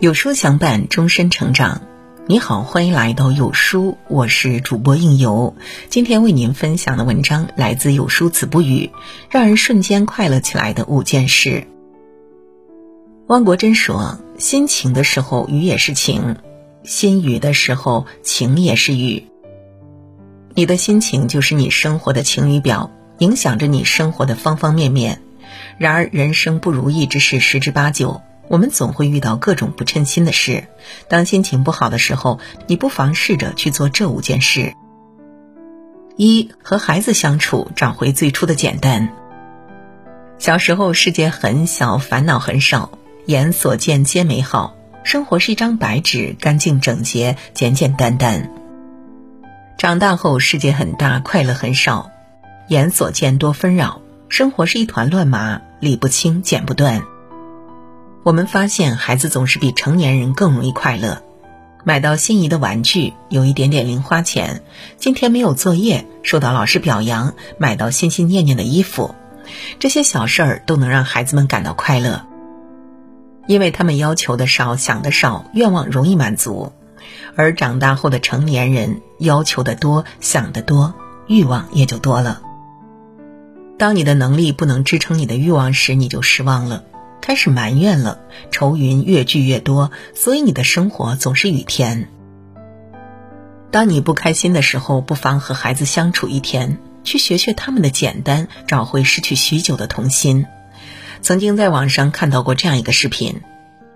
[0.00, 1.82] 有书相伴，终身成长。
[2.26, 5.54] 你好，欢迎来到有书，我是主播应由。
[5.90, 8.92] 今天为您分享的文章来自有书子不语，
[9.28, 11.66] 让人瞬间快乐起来的五件事。
[13.26, 16.36] 汪国真说：“心情的时候，雨也是晴；
[16.82, 19.26] 心雨的时候，晴也是雨。
[20.54, 25.20] 你的心情就是你生活的晴雨表，影响着你生活的方方面面。
[25.76, 30.64] 然而，人生不如意之事十之八九。”我们总会遇到各种不称心的事，
[31.06, 34.74] 当心情不好的时候，你不妨试着去做这五件事：
[36.16, 39.10] 一、和孩子相处，找回最初的简单。
[40.38, 42.90] 小时候，世界很小，烦恼很少，
[43.26, 44.74] 眼所见皆美好，
[45.04, 48.50] 生活是一张白纸，干净整洁，简简单单。
[49.78, 52.10] 长大后，世界很大，快乐很少，
[52.66, 57.00] 眼所见多纷扰，生活是一团乱麻，理不清，剪不断。
[58.22, 61.22] 我们发现，孩子总是比成年人更容易快乐。
[61.84, 64.60] 买到心仪的玩具，有一点点零花钱；
[64.98, 69.14] 今天没有作业，受到老师表扬；买到心心念念的衣服，
[69.78, 72.26] 这些小事儿都能让孩子们感到快乐，
[73.46, 76.72] 因为他们要求的少，想的少，愿望容易满足。
[77.36, 80.92] 而长大后的成年人要求的多，想的多，
[81.26, 82.42] 欲望也就多了。
[83.78, 86.84] 当你的能力不能支撑你的欲望时，你就失望了。
[87.20, 92.08] 开始埋怨了，愁云越聚越多，所以你的生活总是雨天。
[93.70, 100.46] 当你不开心的时候，不妨和孩子相处一天，去学学他们的简单，找回失去许久的童心。
[101.22, 103.42] 曾经在网上看到过这样一个视频：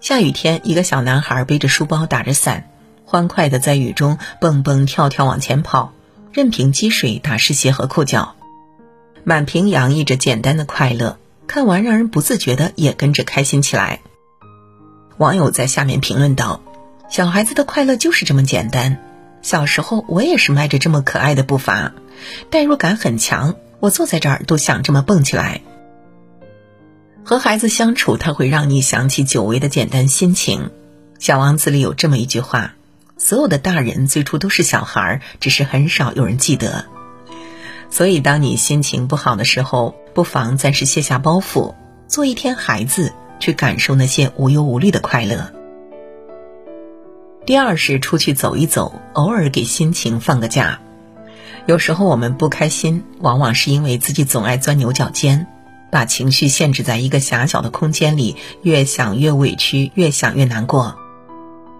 [0.00, 2.70] 下雨天，一个小男孩背着书包，打着伞，
[3.04, 5.92] 欢快的在雨中蹦蹦跳跳往前跑，
[6.32, 8.36] 任凭积水打湿鞋和裤脚，
[9.24, 11.18] 满屏洋溢着简单的快乐。
[11.48, 14.00] 看完，让人不自觉的也跟着开心起来。
[15.16, 16.62] 网友在下面评论道
[17.10, 19.02] ：“小孩子的快乐就是这么简单。
[19.40, 21.94] 小时候我也是迈着这么可爱的步伐，
[22.50, 23.56] 代入感很强。
[23.80, 25.62] 我坐在这儿都想这么蹦起来。”
[27.24, 30.64] 和孩子相处，他会让你想起久违的简单心情。
[31.18, 32.74] 《小王子》里有这么一句话
[33.16, 36.84] ：“所有的大人最初都是小孩，只是很少有人记得。”
[37.90, 41.76] 所以，当你心情不好的时候，不妨暂时卸下包袱，
[42.08, 45.52] 做一天孩子，去感受那些无忧无虑的快乐。
[47.46, 50.80] 第二是出去走一走，偶尔给心情放个假。
[51.66, 55.46] 有时候我们不开心，往往是因为自己总爱钻牛角尖，
[55.92, 60.96] 把情绪限制在一个狭小的空间里，越想越委屈，越想越难过。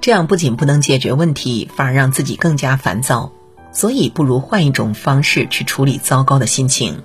[0.00, 3.30] 这样不仅不能解决问题，反而让自己更加烦躁。
[3.70, 7.04] 所以，不如换一种方式去处理糟糕的心情。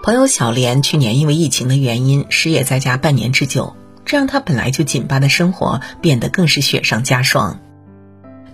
[0.00, 7.60] 朋友小莲去年因为疫情的原因失业在家半年之久，这让她本来就紧巴的生活变得更是雪上加霜。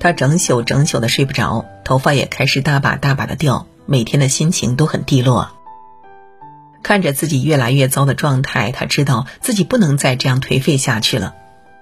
[0.01, 5.51] 她整宿整宿的睡不着，头发也开始大把大把的掉，每天的心情都很低落。
[6.83, 11.35] 看着自己越来越糟的状态，她知道自己不能再这样颓废下去了。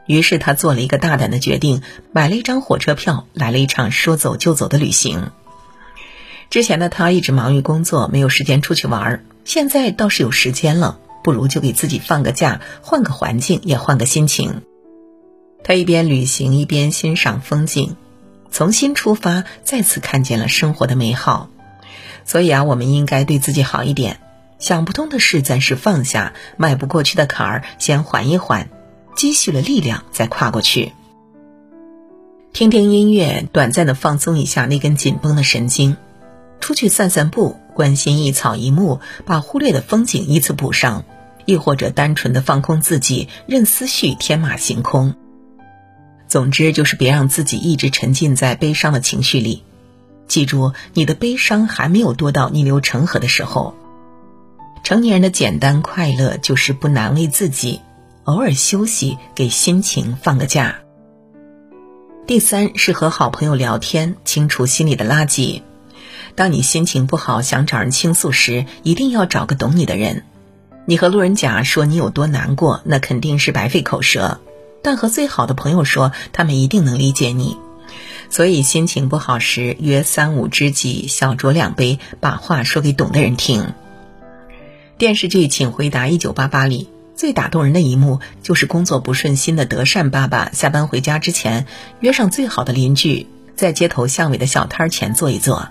[0.07, 5.31] 于是他做了一个大胆的决定，买了一张火车票，来了一场说走就走的旅行。
[6.53, 14.61] 之前的他一直忙于工作，没有时间出去玩儿现在倒是有时间了，不如就给自己放个假，换个环境，也换个心情。
[15.65, 17.97] 他一边旅行，一边欣赏风景，
[18.51, 21.49] 从新出发，再次看见了生活的美好。
[22.27, 24.21] 所以啊，我们应该对自己好一点，
[24.59, 28.69] 想不通的事暂时放下，迈不过去的坎儿先缓一缓。
[29.17, 30.93] 积蓄了力量，再跨过去。
[32.53, 35.97] 听听音乐，短暂的放松一下那根紧绷的神经；
[36.63, 41.03] 出去散散步，关心一草一木，把忽略的风景依次补上；
[41.45, 45.15] 亦或者单纯的放空自己，任思绪天马行空。
[46.29, 49.65] 总之，就是别让自己一直沉浸在悲伤的情绪里。
[50.27, 53.75] 记住，你的悲伤还没有多到逆流成河的时候。
[54.83, 57.81] 成年人的简单快乐，就是不难为自己。
[58.25, 60.77] 偶尔休息，给心情放个假。
[62.25, 65.61] 第三是和好朋友聊天，清除心里的垃圾。
[66.35, 70.25] 当你心情不好，想找人倾诉时，一定要找个懂你的人。
[70.87, 74.39] 你和路人甲说你有多难过，那肯定是白费口舌；
[74.83, 77.57] 但和最好的朋友说，他们一定能理解你。
[78.31, 83.75] 所以心情不好时，约三五知己，小酌两杯，把话说给懂的人听。
[84.97, 86.89] 电视剧《请回答一九八八》里。
[87.15, 91.67] 最打动人的一幕，就是工作不顺心的德善爸爸下班回家之前，
[92.01, 95.69] 约上最好的邻居，在街头巷尾的小摊前坐一坐。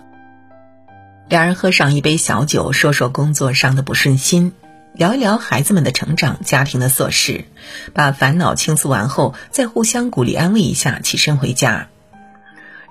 [1.31, 4.51] 两人喝上一杯小酒，说说工作上的不顺心，
[4.93, 7.45] 聊一聊孩子们的成长、家庭的琐事，
[7.93, 11.87] 把烦恼倾诉完后，再互相鼓励安慰一下，起身回家，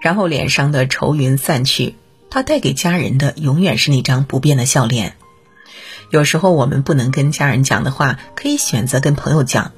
[0.00, 1.96] 然后脸上的愁云散去，
[2.30, 5.16] 他带给家人的永远是那张不变的笑脸。
[6.10, 9.72] 有时候我们不能跟家人讲的话，可以选择跟朋友讲。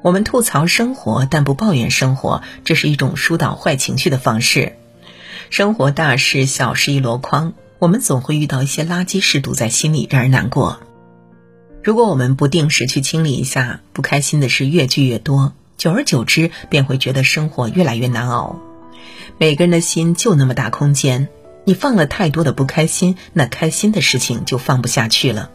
[0.00, 4.78] 我们吐槽生活，但不抱怨生活，这是一种疏导坏情绪的方式。
[5.50, 10.80] 生活大事小事一箩筐，我们总会遇到一些垃圾事堵在心里，让人难过。
[11.82, 18.60] 如果我们不定时去清理一下，不开心的事越聚越多，久而久之便会觉得生活越来越难熬。
[19.38, 21.28] 每个人的心就那么大空间，
[21.64, 25.50] 你放了太多的不开心，那开心的事情就放不下去了。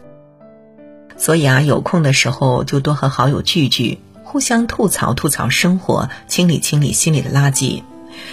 [1.16, 4.00] 所以啊，有空的时候就多和好友聚聚。
[4.24, 7.84] 互相吐槽吐槽生活，清理清理心里的垃圾，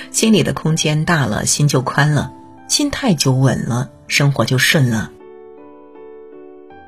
[0.10, 2.34] 心里的空间大了，心就宽了，
[2.68, 5.12] 心态就稳了，生活就顺了。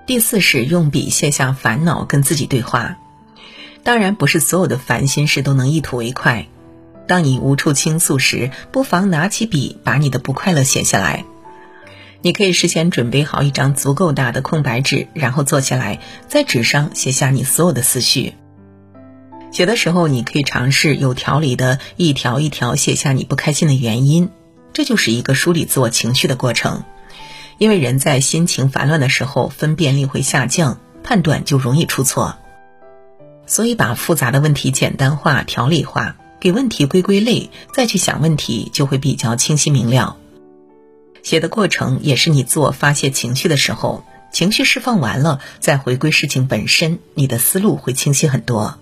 [0.07, 2.97] 第四是用笔卸下烦恼，跟自己对话。
[3.83, 6.47] 当然，不是所有的烦心事都能一吐为快。
[7.07, 11.23] 当你无处倾诉时，不妨拿起笔，把你的不快乐写下来。
[12.21, 18.33] 你可以事先准备好一张足够大的空白纸，然后坐下来，在纸上写下你所有的思绪。
[19.51, 24.29] 写的时候，你可以尝试有条理的一条一条写下你不开心的原因，
[24.75, 26.83] 这就是一个梳理自我情绪的过程。
[27.57, 32.37] 因为人在心情烦乱的时候，分辨力会下降，判断就容易出错。
[33.47, 40.17] 所以，把复杂的问题简单化、条理化，给问题归归类，再去想问题，就会比较清晰明了。
[41.23, 48.77] 写的过程也是你自我发泄情绪的时候，情绪释放完了，再回归事情本身，你的思路会清晰很多。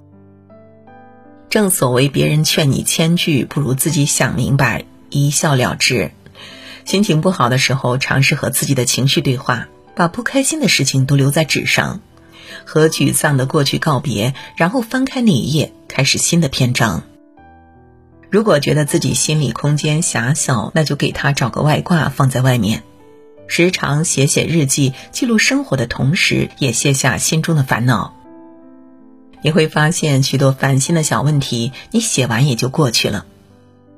[1.52, 4.86] 正所谓，别人劝你千句，不如自己想明白，
[5.20, 6.12] 一笑了之。
[6.86, 12.02] 心情不好的时候，尝试和自己的情绪对话，把不开心的事情都留在纸上，
[12.66, 17.04] 和沮丧的过去告别，然后翻开那一页，开始新的篇章。
[18.30, 22.84] 如果觉得自己心理空间狭小，那就给他找个外挂放在外面，
[23.48, 28.16] 时常写写日记，记录生活的同时，也卸下心中的烦恼。
[29.42, 33.26] 你会发现许多烦心的小问题，你写完也就过去了。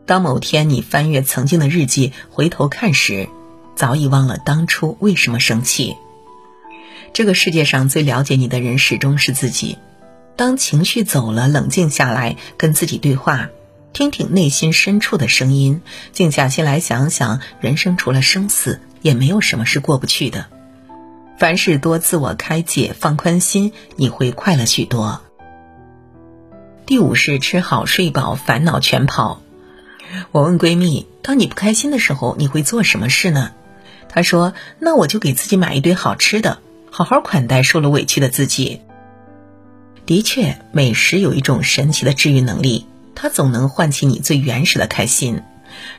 [0.06, 3.28] 当某天你翻阅曾经的日记，回头看时，
[3.76, 5.96] 早已忘了当初为什么生气。
[7.12, 9.78] 这个世界上最了解你的人始终是自己。
[10.36, 13.50] 当情绪走了，冷静下来，跟自己对话，
[13.94, 15.82] 听听内心深处的声音，
[16.12, 20.48] 静下心来想想，人生除了生死，也没有什么是过不去的。
[21.40, 25.22] 凡事多自我开解，放宽心，你会快乐许多。
[26.86, 29.42] 第五是吃好睡饱，烦恼全跑。
[30.32, 33.52] 我问闺蜜：“当你不开心的时候，你会做什么事呢？”
[34.10, 36.60] 她说：“那我就给自己买一堆好吃的，
[36.90, 38.82] 好好款待受了委屈的自己。”
[40.06, 42.86] 的确，美食有一种神奇的治愈能力，
[43.16, 45.42] 它总能唤起你最原始的开心。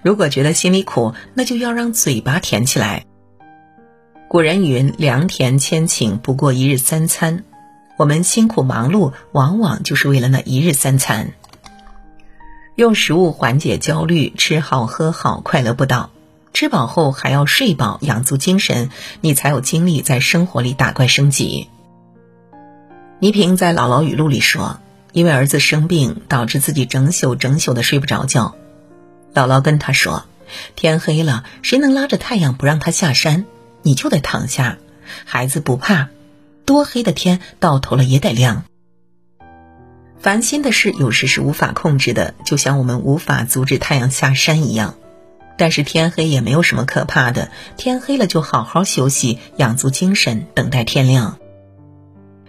[0.02, 3.04] 如果觉得心里苦，那就要让嘴巴甜起来。
[4.28, 7.44] 古人云：“良田千顷，不过一日三餐。”
[7.98, 11.32] 我们辛苦忙碌，往往就是为了那一日三餐。
[12.76, 16.10] 用食物缓解焦虑，吃好喝好，快乐不倒。
[16.52, 18.90] 吃饱后还要睡饱，养足精神，
[19.22, 21.70] 你才有精力在生活里打怪升级。
[23.18, 24.78] 倪萍在《姥姥语录》里说
[25.12, 28.54] ：“因为儿子生病，导致自己整宿整宿的睡不着觉。
[29.32, 30.26] 姥姥跟他说
[30.76, 33.46] ：‘天黑了，谁能拉着太阳不让他下山？
[33.80, 34.76] 你就得躺下。’
[35.24, 36.10] 孩子不怕。”
[36.66, 38.64] 多黑的天，到头了也得亮。
[40.26, 44.96] 烦心的事有时是无法控制的，就像我们无法阻止太阳下山一样。
[45.56, 51.38] 但是天黑也没有什么可怕的，天黑了就好好休息，养足精神，等待天亮。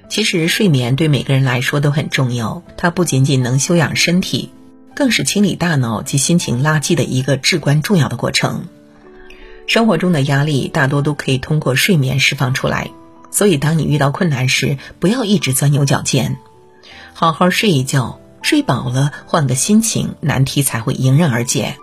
[0.10, 4.50] 其实睡眠对每个人来说都很重要，它不仅仅能休养身体，
[4.96, 8.66] 更是清理大脑及心情垃圾的一个至关重要的过程。
[9.68, 12.90] 生活中的压力大多都可以通过睡眠释放出来。
[13.30, 16.38] 所以，当你遇到困难时，不要一直钻牛角尖，
[17.14, 21.78] 好好睡一觉，睡饱了，换个心情，难题才会迎刃而解。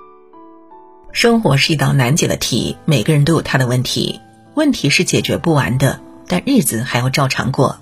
[1.13, 4.21] 生活是一道难解的题，每个人都有他的问题，
[4.55, 7.79] 问题是解决不完的，但日子还要照常过。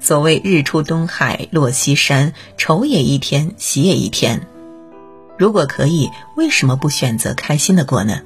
[0.00, 4.46] 所谓日出东海落西山，愁也一天，喜也一天。
[5.38, 8.20] 如果可以，为什么不选择开心的过呢？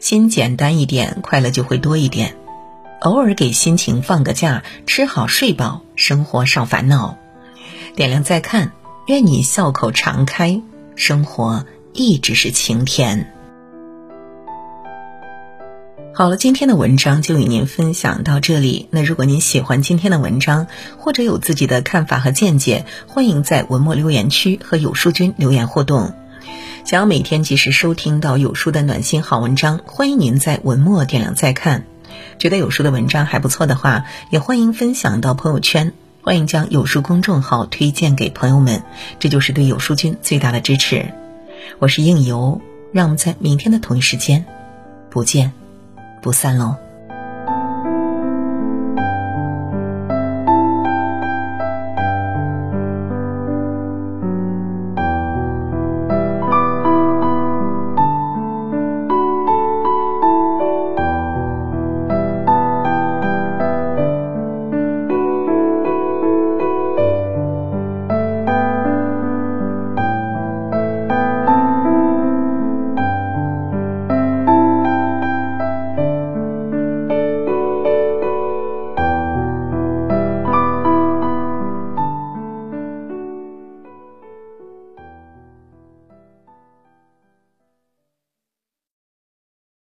[0.00, 2.36] 心简单一点，快乐就会多一点。
[3.00, 7.18] 偶尔给心情放个假，吃好睡饱，生活少烦恼。
[7.96, 8.72] 点亮再看，
[9.06, 10.60] 愿你笑口常开，
[10.96, 13.32] 生活一直是晴天。
[16.12, 18.86] 好了，今天的文章就与您分享到这里。
[18.90, 20.66] 那如果您喜欢今天的文章，
[20.98, 26.12] 或者有自己的看法和见解，欢迎在文末留言区和有书君留言互动。
[26.84, 31.86] 想要每天及时收听到有书的暖心好文章，欢迎您在文末点亮再看。
[32.38, 35.94] 觉得有书的文章还不错的话，也欢迎分享到朋友圈，
[36.26, 38.82] 欢迎将有书公众号推荐给朋友们，
[39.20, 41.06] 这就是对有书君最大的支持。
[41.78, 44.44] 我是应由，让我们在明天的同一时间
[45.08, 45.52] 不见。
[46.20, 46.74] 不散喽。